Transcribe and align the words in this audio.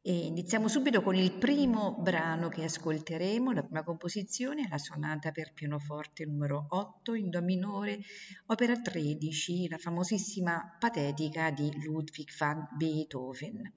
e 0.00 0.26
iniziamo 0.26 0.68
subito 0.68 1.02
con 1.02 1.16
il 1.16 1.32
primo 1.32 1.96
brano 2.00 2.48
che 2.48 2.64
ascolteremo, 2.64 3.52
la 3.52 3.62
prima 3.62 3.82
composizione, 3.82 4.68
la 4.68 4.78
sonata 4.78 5.32
per 5.32 5.52
pianoforte 5.52 6.24
numero 6.24 6.66
8 6.68 7.14
in 7.14 7.30
Do 7.30 7.42
minore, 7.42 7.98
opera 8.46 8.80
13, 8.80 9.68
la 9.68 9.78
famosissima 9.78 10.76
patetica 10.78 11.50
di 11.50 11.70
Ludwig 11.82 12.28
van 12.38 12.68
Beethoven. 12.76 13.72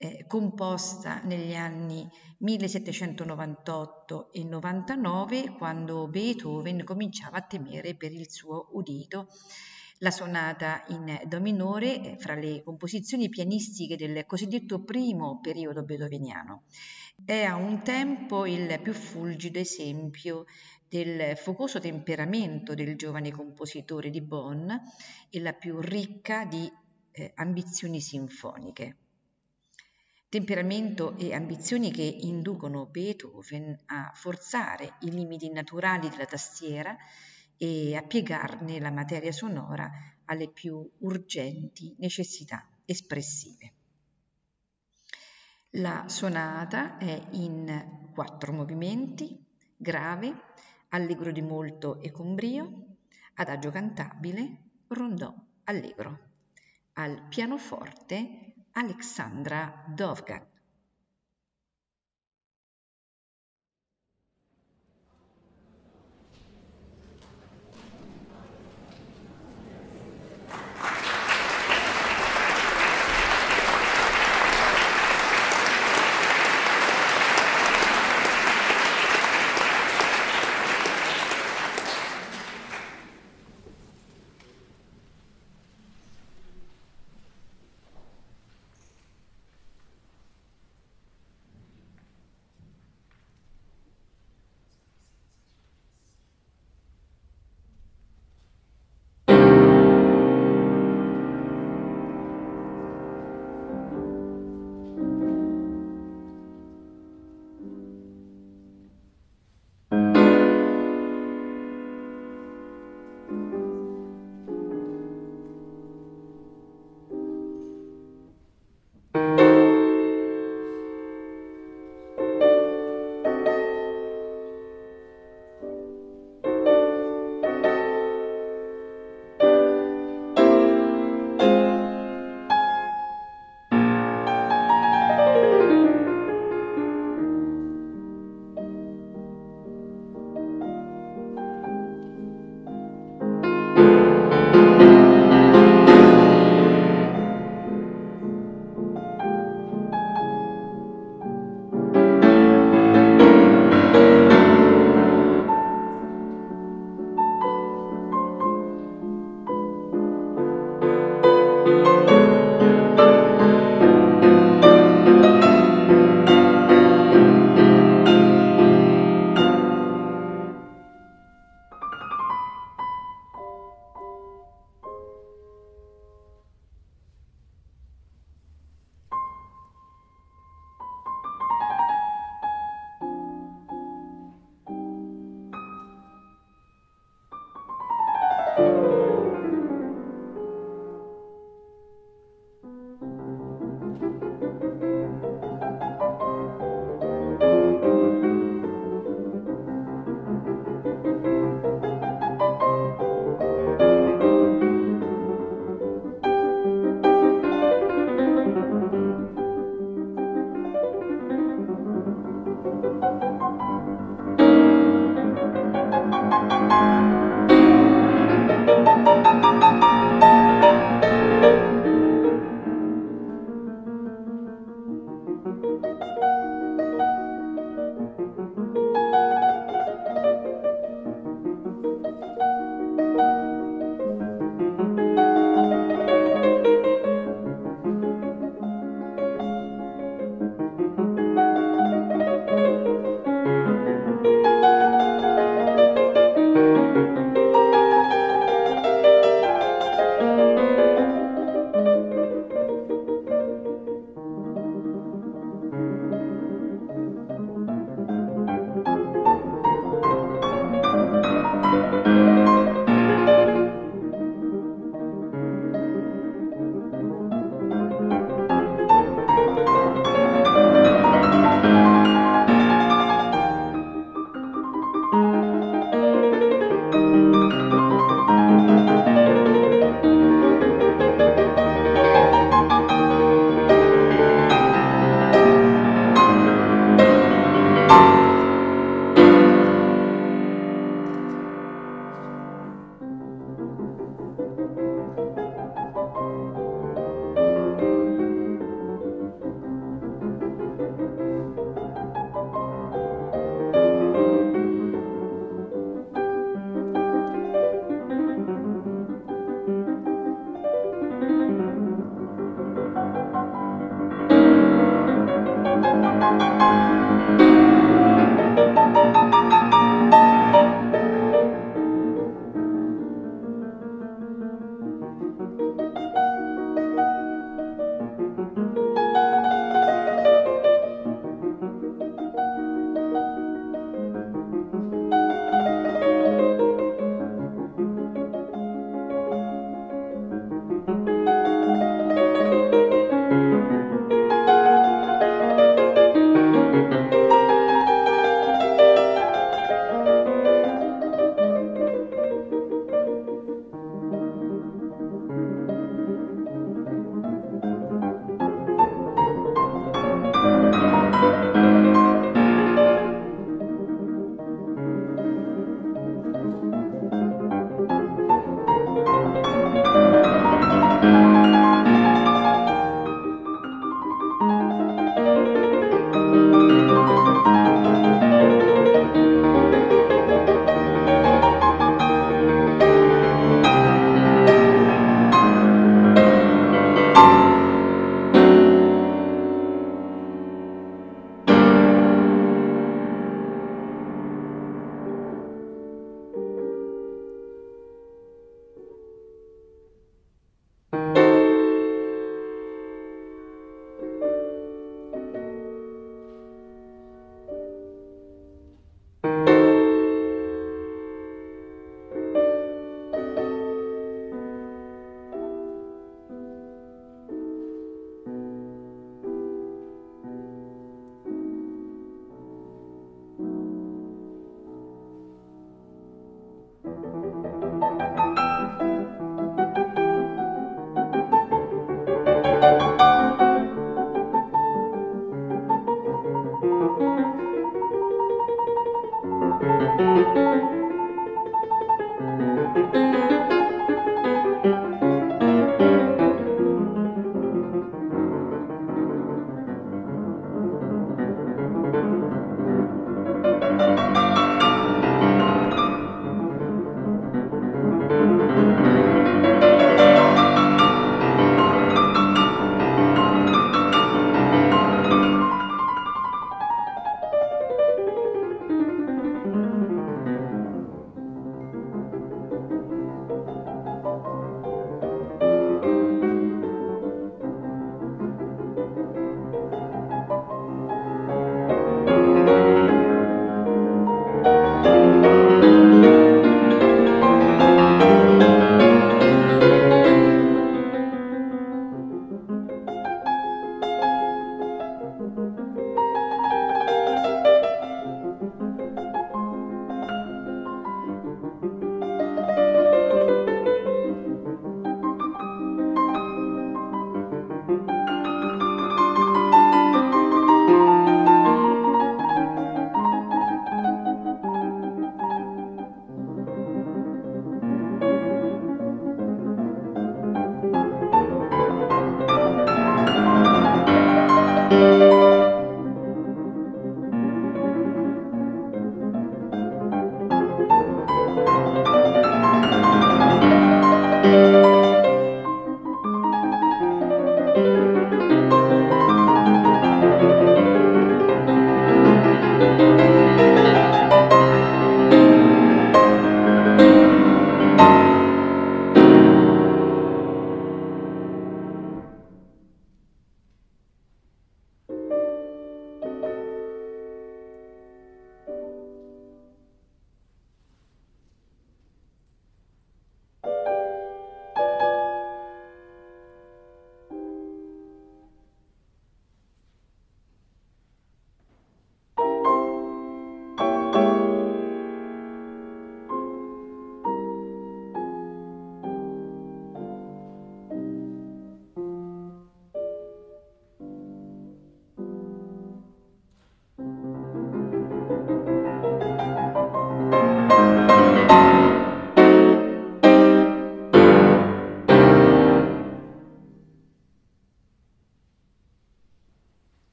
Eh, 0.00 0.26
composta 0.28 1.22
negli 1.22 1.54
anni 1.54 2.08
1798 2.38 4.30
e 4.32 4.44
99 4.44 5.56
quando 5.56 6.06
Beethoven 6.06 6.84
cominciava 6.84 7.38
a 7.38 7.42
temere 7.42 7.96
per 7.96 8.12
il 8.12 8.30
suo 8.30 8.68
udito 8.74 9.26
la 9.98 10.10
sonata 10.10 10.84
in 10.88 11.20
Do 11.26 11.40
minore 11.40 12.00
è 12.00 12.16
fra 12.16 12.34
le 12.34 12.62
composizioni 12.62 13.28
pianistiche 13.28 13.96
del 13.96 14.24
cosiddetto 14.26 14.82
primo 14.82 15.40
periodo 15.40 15.82
beethoveniano. 15.82 16.64
È 17.24 17.42
a 17.42 17.56
un 17.56 17.82
tempo 17.82 18.46
il 18.46 18.78
più 18.80 18.92
fulgido 18.92 19.58
esempio 19.58 20.44
del 20.88 21.36
focoso 21.36 21.80
temperamento 21.80 22.74
del 22.74 22.96
giovane 22.96 23.30
compositore 23.30 24.10
di 24.10 24.20
Bonn 24.20 24.70
e 25.30 25.40
la 25.40 25.52
più 25.52 25.80
ricca 25.80 26.44
di 26.44 26.70
eh, 27.10 27.32
ambizioni 27.34 28.00
sinfoniche. 28.00 28.96
Temperamento 30.28 31.16
e 31.16 31.34
ambizioni 31.34 31.90
che 31.90 32.02
inducono 32.02 32.86
Beethoven 32.86 33.76
a 33.86 34.12
forzare 34.14 34.94
i 35.00 35.10
limiti 35.10 35.50
naturali 35.50 36.08
della 36.08 36.26
tastiera 36.26 36.96
e 37.58 37.96
a 37.96 38.02
piegarne 38.02 38.78
la 38.78 38.90
materia 38.90 39.32
sonora 39.32 39.90
alle 40.26 40.48
più 40.48 40.88
urgenti 40.98 41.94
necessità 41.98 42.66
espressive. 42.84 43.72
La 45.72 46.04
sonata 46.06 46.96
è 46.96 47.28
in 47.32 48.10
quattro 48.14 48.52
movimenti, 48.52 49.38
grave, 49.76 50.34
allegro 50.90 51.30
di 51.30 51.42
molto 51.42 52.00
e 52.00 52.10
con 52.10 52.34
brio, 52.34 52.96
adagio 53.34 53.70
cantabile, 53.70 54.70
rondò 54.88 55.34
allegro. 55.64 56.18
Al 56.94 57.26
pianoforte 57.28 58.54
Alexandra 58.72 59.84
Dovgan. 59.88 60.57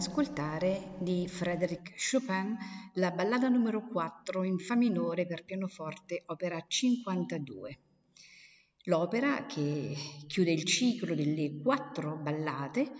Ascoltare 0.00 0.94
di 0.98 1.28
Frédéric 1.28 1.92
Chopin 1.94 2.56
la 2.94 3.10
ballata 3.10 3.48
numero 3.48 3.86
4 3.86 4.44
in 4.44 4.58
Fa 4.58 4.74
minore 4.74 5.26
per 5.26 5.44
pianoforte, 5.44 6.22
opera 6.26 6.58
52. 6.66 7.78
L'opera, 8.84 9.44
che 9.44 9.94
chiude 10.26 10.52
il 10.52 10.64
ciclo 10.64 11.14
delle 11.14 11.60
quattro 11.62 12.16
ballate, 12.16 12.90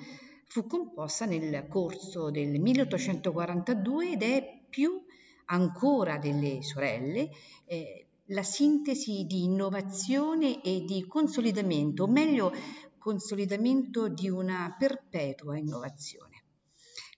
fu 0.44 0.66
composta 0.66 1.24
nel 1.24 1.68
corso 1.68 2.30
del 2.30 2.60
1842 2.60 4.10
ed 4.10 4.22
è 4.22 4.60
più 4.68 5.02
ancora 5.46 6.18
delle 6.18 6.62
sorelle 6.62 7.30
eh, 7.64 8.08
la 8.26 8.42
sintesi 8.42 9.24
di 9.24 9.44
innovazione 9.44 10.62
e 10.62 10.84
di 10.84 11.06
consolidamento, 11.06 12.02
o 12.02 12.08
meglio 12.08 12.52
consolidamento 12.98 14.08
di 14.08 14.28
una 14.28 14.76
perpetua 14.78 15.56
innovazione. 15.56 16.29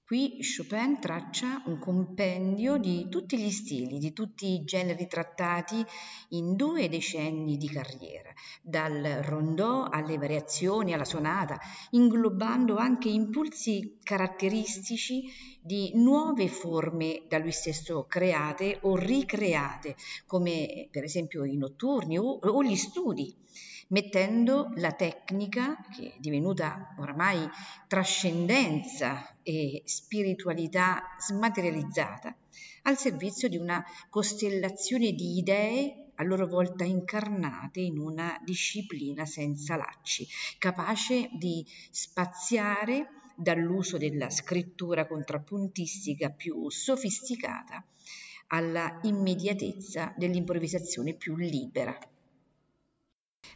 Qui 0.04 0.38
Chopin 0.40 0.98
traccia 1.00 1.62
un 1.66 1.78
compendio 1.78 2.76
di 2.76 3.08
tutti 3.08 3.38
gli 3.38 3.50
stili, 3.50 3.98
di 3.98 4.12
tutti 4.12 4.52
i 4.52 4.64
generi 4.64 5.06
trattati 5.06 5.82
in 6.30 6.56
due 6.56 6.88
decenni 6.88 7.56
di 7.56 7.68
carriera, 7.68 8.30
dal 8.62 9.20
rondò 9.22 9.84
alle 9.84 10.18
variazioni, 10.18 10.92
alla 10.92 11.04
sonata, 11.04 11.56
inglobando 11.90 12.76
anche 12.76 13.08
impulsi 13.08 14.00
caratteristici 14.02 15.30
di 15.62 15.92
nuove 15.94 16.48
forme 16.48 17.22
da 17.28 17.38
lui 17.38 17.52
stesso 17.52 18.04
create 18.04 18.78
o 18.82 18.96
ricreate, 18.96 19.94
come 20.26 20.88
per 20.90 21.04
esempio 21.04 21.44
i 21.44 21.56
notturni 21.56 22.18
o, 22.18 22.24
o 22.24 22.62
gli 22.62 22.76
studi 22.76 23.34
mettendo 23.92 24.72
la 24.76 24.92
tecnica, 24.92 25.76
che 25.94 26.14
è 26.14 26.16
divenuta 26.18 26.94
oramai 26.98 27.48
trascendenza 27.86 29.36
e 29.42 29.82
spiritualità 29.84 31.02
smaterializzata, 31.18 32.34
al 32.82 32.98
servizio 32.98 33.48
di 33.48 33.56
una 33.56 33.84
costellazione 34.08 35.12
di 35.12 35.38
idee 35.38 36.10
a 36.16 36.24
loro 36.24 36.46
volta 36.46 36.84
incarnate 36.84 37.80
in 37.80 37.98
una 37.98 38.38
disciplina 38.44 39.24
senza 39.24 39.76
lacci, 39.76 40.26
capace 40.58 41.28
di 41.32 41.64
spaziare 41.90 43.08
dall'uso 43.36 43.98
della 43.98 44.30
scrittura 44.30 45.06
contrappuntistica 45.06 46.30
più 46.30 46.68
sofisticata 46.70 47.84
alla 48.48 48.98
immediatezza 49.02 50.14
dell'improvvisazione 50.16 51.14
più 51.14 51.36
libera. 51.36 51.96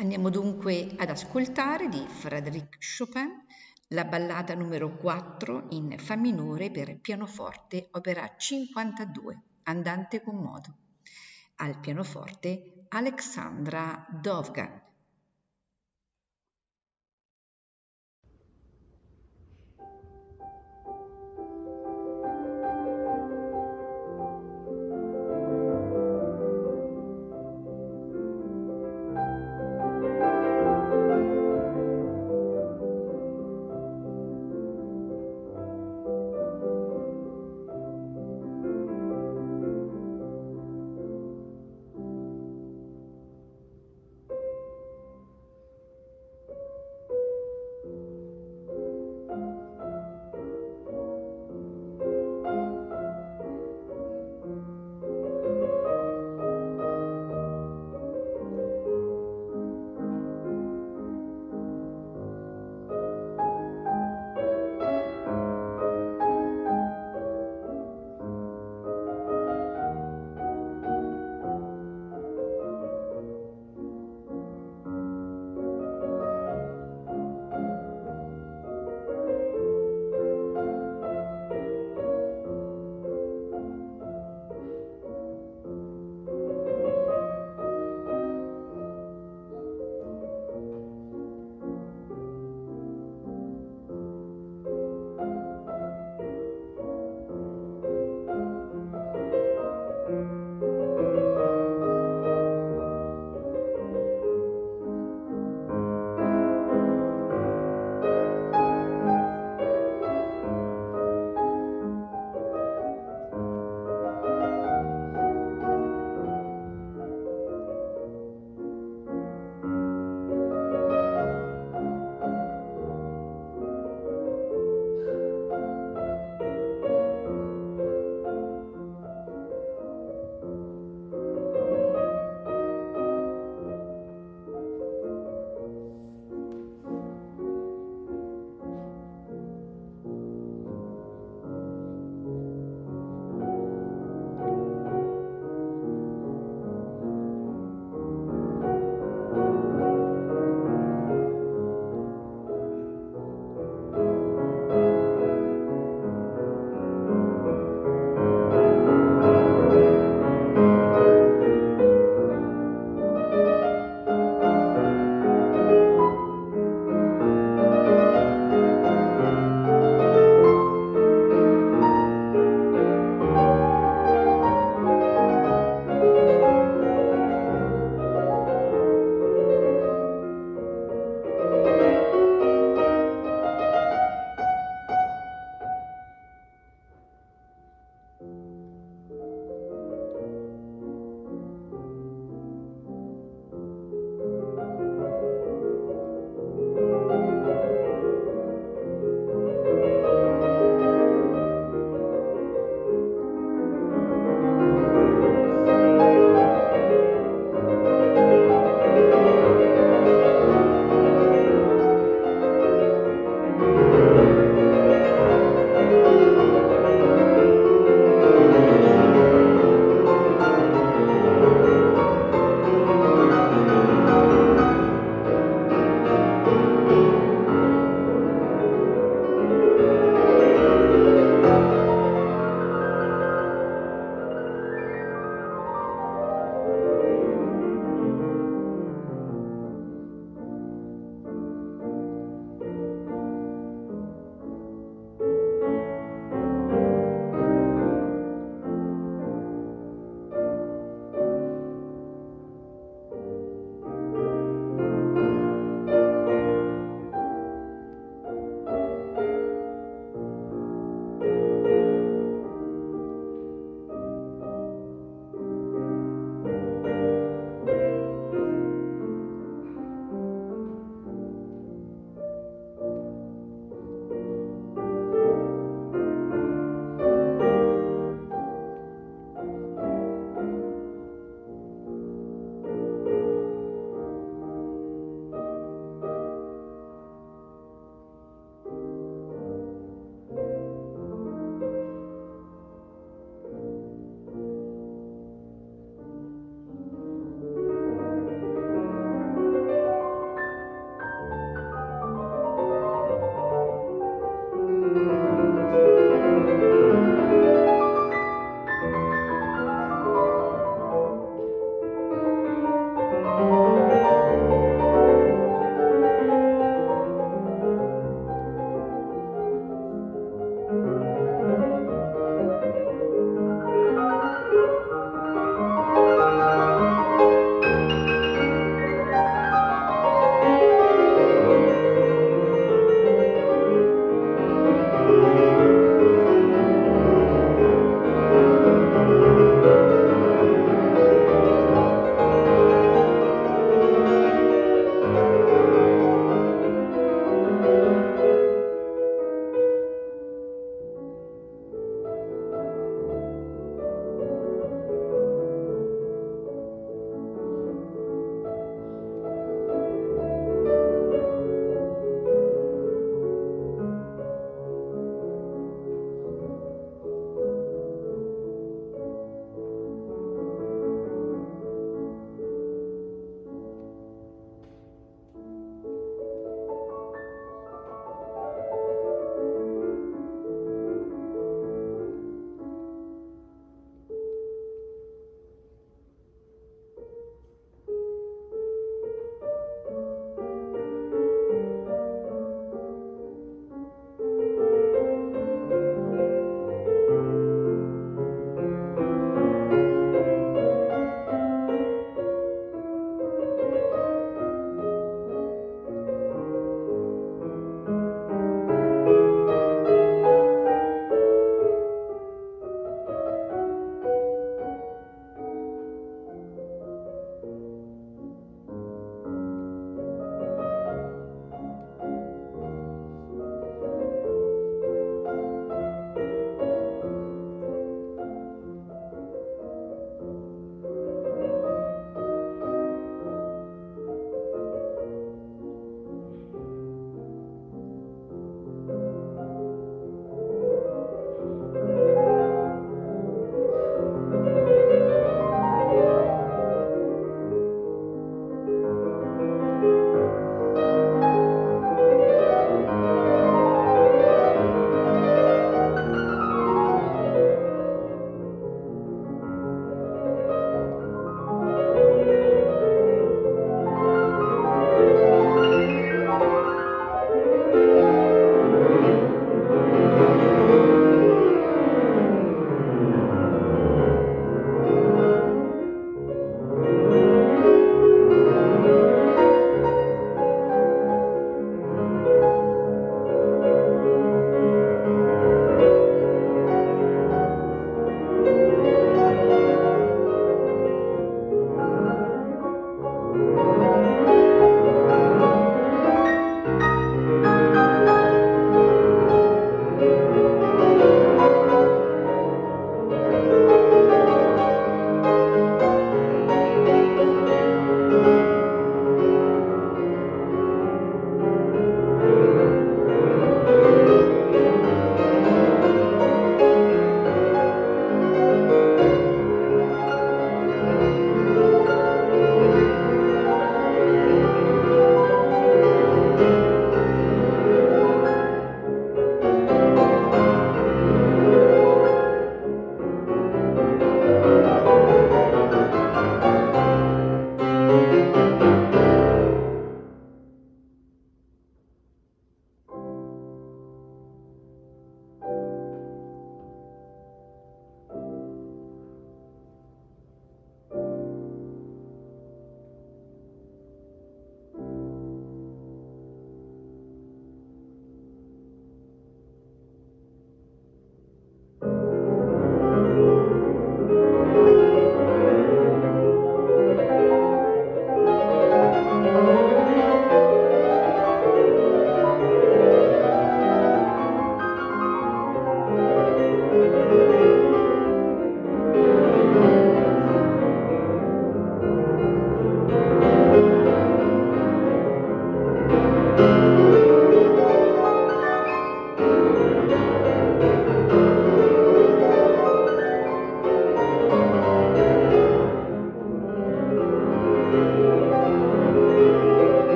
Andiamo 0.00 0.30
dunque 0.30 0.94
ad 0.96 1.10
ascoltare 1.10 1.90
di 1.90 2.02
Frédéric 2.08 2.78
Chopin 2.78 3.44
la 3.88 4.04
ballata 4.04 4.54
numero 4.54 4.96
4 4.96 5.66
in 5.70 5.96
Fa 5.98 6.16
minore 6.16 6.70
per 6.70 6.98
pianoforte, 7.00 7.88
opera 7.90 8.34
52, 8.34 9.42
andante 9.64 10.22
con 10.22 10.36
modo. 10.36 10.74
Al 11.56 11.78
pianoforte 11.80 12.86
Alexandra 12.88 14.06
Dovgan. 14.08 14.89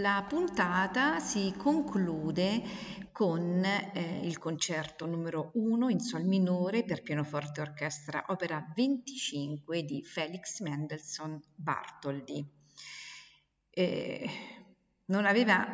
La 0.00 0.24
puntata 0.26 1.20
si 1.20 1.52
conclude 1.58 2.62
con 3.12 3.62
eh, 3.62 4.20
il 4.22 4.38
concerto 4.38 5.04
numero 5.04 5.50
1 5.54 5.90
in 5.90 6.00
sol 6.00 6.24
minore 6.24 6.84
per 6.84 7.02
pianoforte 7.02 7.60
e 7.60 7.64
orchestra, 7.64 8.24
opera 8.28 8.64
25 8.74 9.84
di 9.84 10.02
Felix 10.02 10.60
Mendelssohn 10.60 11.38
Bartholdy. 11.54 12.42
Eh, 13.68 14.30
non 15.06 15.26
aveva 15.26 15.66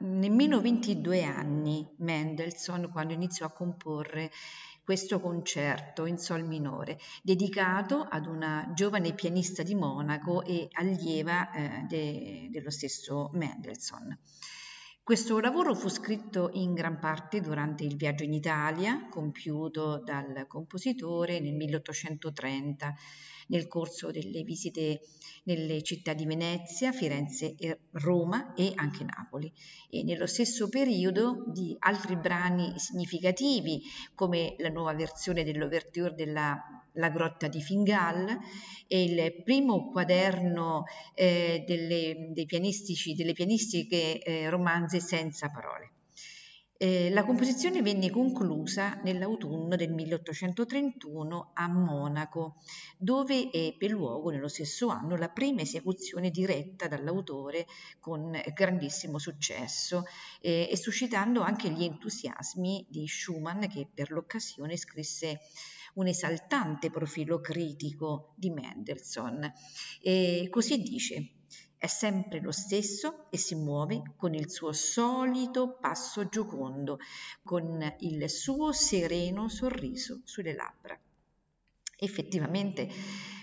nemmeno 0.00 0.62
22 0.62 1.24
anni 1.24 1.86
Mendelssohn 1.98 2.88
quando 2.90 3.12
iniziò 3.12 3.44
a 3.44 3.52
comporre 3.52 4.30
questo 4.88 5.20
concerto 5.20 6.06
in 6.06 6.16
sol 6.16 6.46
minore, 6.46 6.98
dedicato 7.22 8.00
ad 8.08 8.24
una 8.24 8.72
giovane 8.74 9.12
pianista 9.12 9.62
di 9.62 9.74
Monaco 9.74 10.42
e 10.42 10.66
allieva 10.72 11.50
eh, 11.50 11.84
de, 11.86 12.48
dello 12.50 12.70
stesso 12.70 13.28
Mendelssohn. 13.34 14.18
Questo 15.02 15.40
lavoro 15.40 15.74
fu 15.74 15.90
scritto 15.90 16.48
in 16.54 16.72
gran 16.72 16.98
parte 16.98 17.42
durante 17.42 17.84
il 17.84 17.96
viaggio 17.96 18.24
in 18.24 18.32
Italia, 18.32 19.08
compiuto 19.10 20.02
dal 20.02 20.46
compositore 20.46 21.38
nel 21.38 21.52
1830 21.52 22.94
nel 23.48 23.68
corso 23.68 24.10
delle 24.10 24.42
visite 24.42 25.00
nelle 25.44 25.82
città 25.82 26.12
di 26.12 26.26
Venezia, 26.26 26.92
Firenze 26.92 27.54
e 27.58 27.80
Roma 27.92 28.54
e 28.54 28.72
anche 28.74 29.04
Napoli 29.04 29.52
e 29.90 30.02
nello 30.02 30.26
stesso 30.26 30.68
periodo 30.68 31.44
di 31.46 31.74
altri 31.78 32.16
brani 32.16 32.78
significativi 32.78 33.82
come 34.14 34.54
la 34.58 34.68
nuova 34.68 34.94
versione 34.94 35.44
dell'ouverture 35.44 36.14
della 36.14 36.56
La 36.92 37.10
grotta 37.10 37.48
di 37.48 37.60
Fingal 37.60 38.38
e 38.86 39.02
il 39.02 39.42
primo 39.44 39.90
quaderno 39.90 40.84
eh, 41.14 41.64
delle, 41.66 42.32
delle 42.32 43.32
pianistiche 43.32 44.18
eh, 44.18 44.48
romanze 44.50 45.00
senza 45.00 45.48
parole. 45.48 45.92
Eh, 46.80 47.10
la 47.10 47.24
composizione 47.24 47.82
venne 47.82 48.08
conclusa 48.08 49.00
nell'autunno 49.02 49.74
del 49.74 49.90
1831 49.90 51.50
a 51.54 51.66
Monaco, 51.66 52.62
dove 52.96 53.50
ebbe 53.50 53.88
luogo 53.88 54.30
nello 54.30 54.46
stesso 54.46 54.86
anno 54.86 55.16
la 55.16 55.28
prima 55.28 55.62
esecuzione 55.62 56.30
diretta 56.30 56.86
dall'autore 56.86 57.66
con 57.98 58.30
grandissimo 58.54 59.18
successo 59.18 60.04
eh, 60.40 60.68
e 60.70 60.76
suscitando 60.76 61.40
anche 61.40 61.68
gli 61.68 61.82
entusiasmi 61.82 62.86
di 62.88 63.08
Schumann 63.08 63.62
che 63.62 63.88
per 63.92 64.12
l'occasione 64.12 64.76
scrisse 64.76 65.40
un 65.94 66.06
esaltante 66.06 66.90
profilo 66.90 67.40
critico 67.40 68.34
di 68.36 68.50
Mendelssohn. 68.50 69.52
E 70.00 70.46
così 70.48 70.80
dice 70.80 71.37
è 71.78 71.86
sempre 71.86 72.40
lo 72.40 72.50
stesso 72.50 73.30
e 73.30 73.38
si 73.38 73.54
muove 73.54 74.14
con 74.16 74.34
il 74.34 74.50
suo 74.50 74.72
solito 74.72 75.78
passo 75.80 76.28
giocondo, 76.28 76.98
con 77.42 77.94
il 78.00 78.28
suo 78.28 78.72
sereno 78.72 79.48
sorriso 79.48 80.20
sulle 80.24 80.54
labbra. 80.54 80.98
Effettivamente 82.00 82.88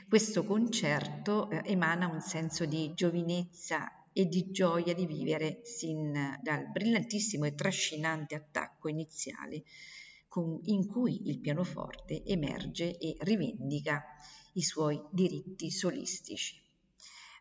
questo 0.07 0.43
concerto 0.43 1.49
eh, 1.49 1.61
emana 1.65 2.07
un 2.07 2.21
senso 2.21 2.65
di 2.65 2.93
giovinezza 2.93 4.05
e 4.13 4.27
di 4.27 4.51
gioia 4.51 4.93
di 4.93 5.05
vivere 5.05 5.61
sin 5.63 6.39
dal 6.41 6.69
brillantissimo 6.71 7.45
e 7.45 7.55
trascinante 7.55 8.35
attacco 8.35 8.87
iniziale 8.87 9.63
con, 10.27 10.59
in 10.65 10.87
cui 10.87 11.27
il 11.27 11.39
pianoforte 11.39 12.23
emerge 12.23 12.97
e 12.97 13.15
rivendica 13.19 14.05
i 14.53 14.61
suoi 14.61 15.01
diritti 15.11 15.69
solistici. 15.71 16.64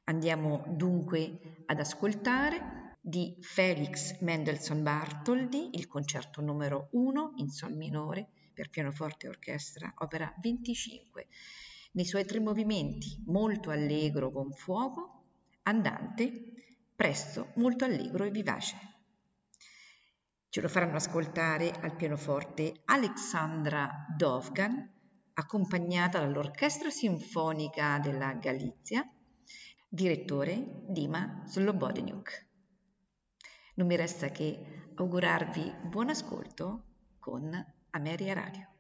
Andiamo 0.07 0.65
dunque 0.69 1.63
ad 1.65 1.81
ascoltare 1.81 2.97
di 3.01 3.39
Felix 3.41 4.21
Mendelssohn 4.21 4.83
Bartholdy 4.83 5.71
il 5.73 5.87
concerto 5.87 6.43
numero 6.43 6.89
1 6.93 7.33
in 7.37 7.49
sol 7.49 7.75
minore 7.75 8.29
per 8.53 8.69
pianoforte 8.69 9.25
e 9.25 9.31
orchestra, 9.31 9.95
opera 9.99 10.31
25, 10.43 11.27
nei 11.93 12.05
suoi 12.05 12.27
tre 12.27 12.39
movimenti, 12.39 13.23
molto 13.27 13.71
allegro 13.71 14.31
con 14.31 14.53
fuoco, 14.53 15.25
andante, 15.63 16.83
presto, 16.95 17.53
molto 17.55 17.87
allegro 17.87 18.25
e 18.25 18.31
vivace. 18.31 18.77
Ce 20.51 20.61
lo 20.61 20.69
faranno 20.69 20.97
ascoltare 20.97 21.71
al 21.71 21.97
pianoforte 21.97 22.83
Alexandra 22.85 24.05
Dovgan, 24.15 24.93
accompagnata 25.33 26.21
dall'Orchestra 26.21 26.91
Sinfonica 26.91 27.99
della 28.01 28.35
Galizia 28.35 29.09
direttore 29.95 30.83
Dima 30.89 31.45
Slobodeniuk. 31.47 32.47
Non 33.77 33.87
mi 33.87 33.95
resta 33.95 34.29
che 34.31 34.91
augurarvi 34.97 35.73
buon 35.85 36.09
ascolto 36.09 36.83
con 37.21 37.55
Ameria 37.91 38.35
Radio. 38.35 38.74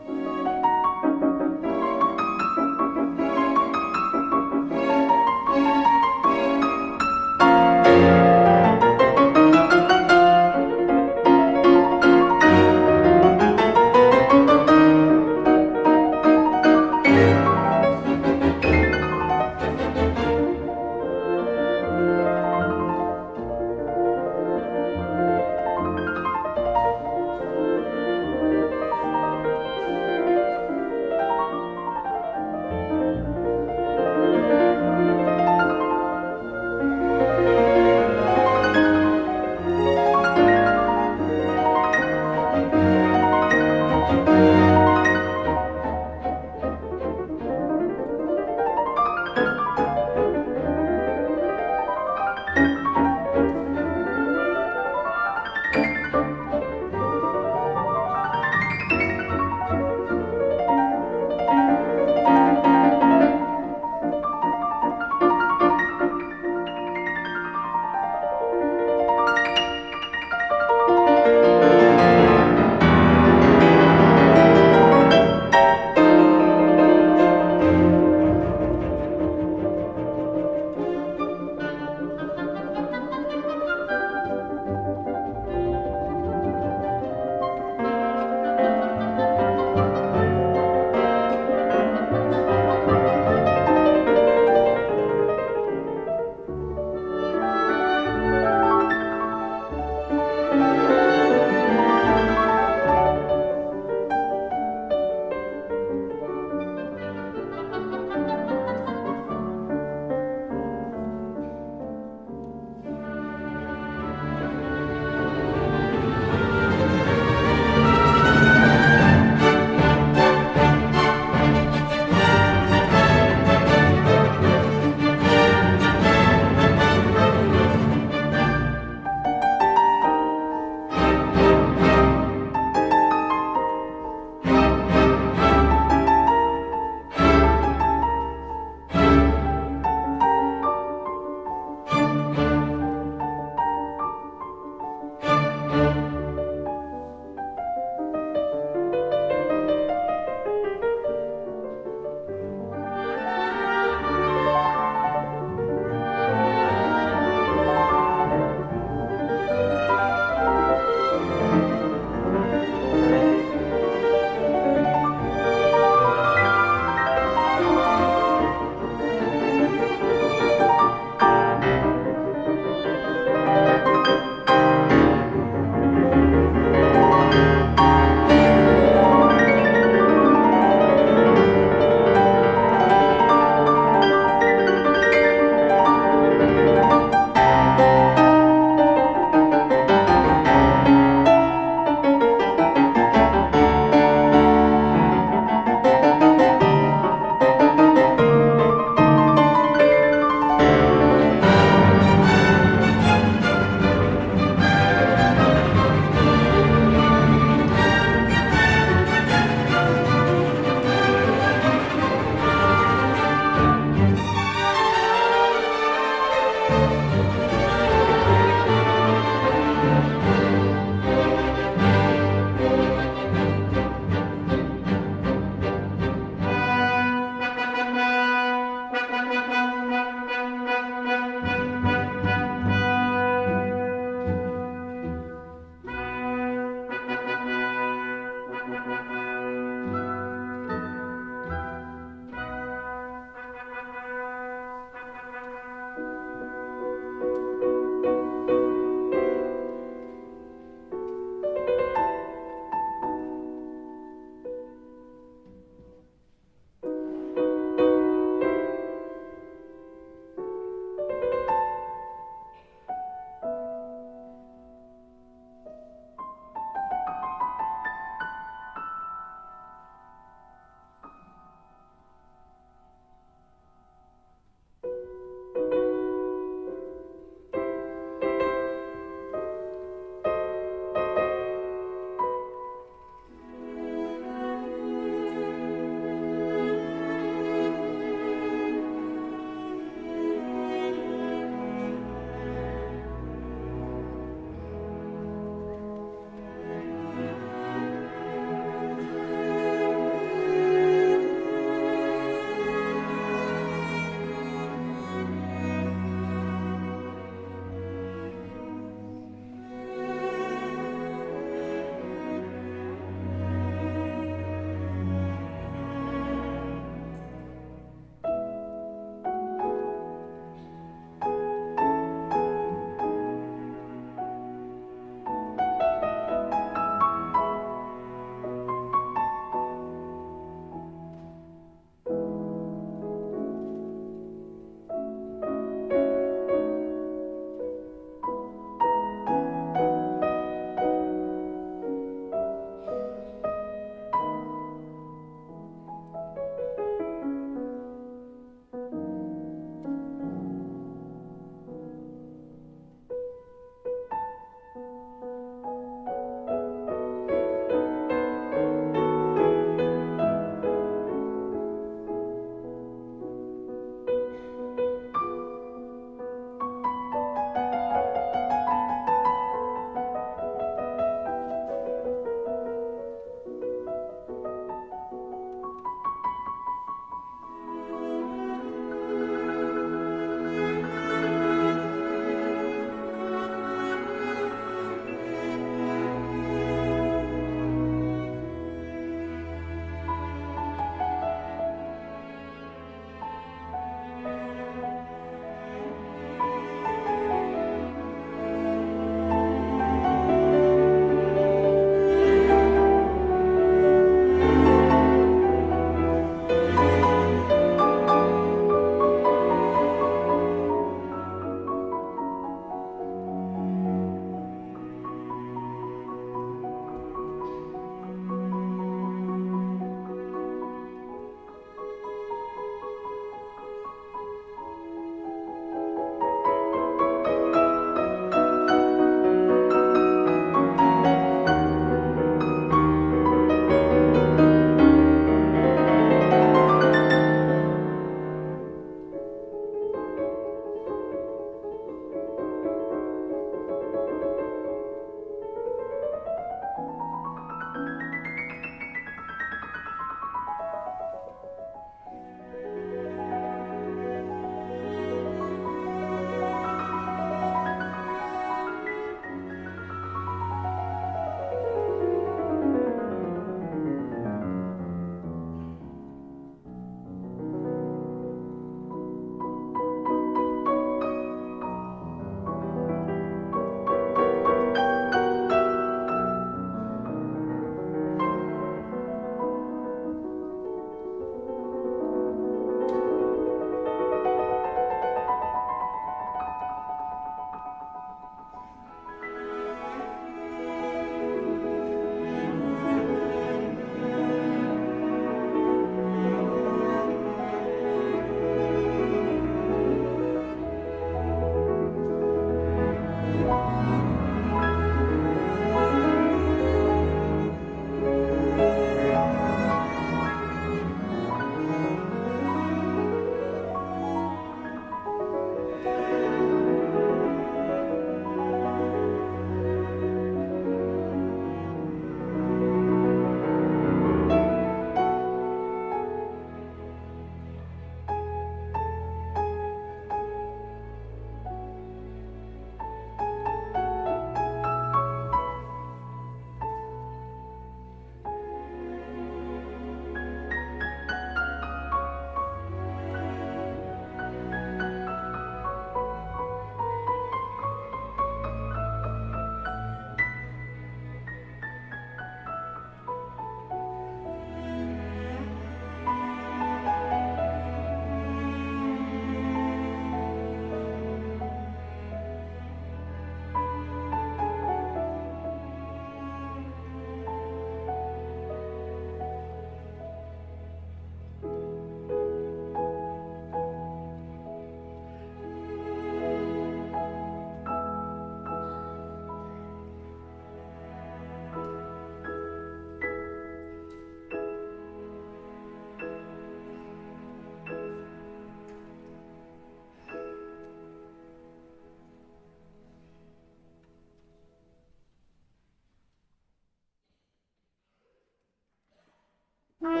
Thank 599.88 600.00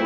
you. 0.00 0.05